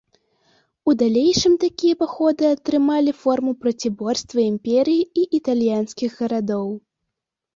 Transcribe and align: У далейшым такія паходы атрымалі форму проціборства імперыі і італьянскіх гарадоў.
У 0.91 0.93
далейшым 1.01 1.53
такія 1.63 1.95
паходы 2.03 2.43
атрымалі 2.53 3.11
форму 3.21 3.53
проціборства 3.65 4.39
імперыі 4.51 5.03
і 5.25 5.29
італьянскіх 5.39 6.17
гарадоў. 6.23 6.67